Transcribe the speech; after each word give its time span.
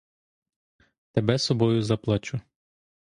Тебе 1.11 1.37
собою 1.37 1.83
заплачу: 1.83 2.41